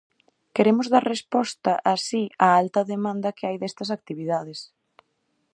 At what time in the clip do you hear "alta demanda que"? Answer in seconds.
2.61-3.45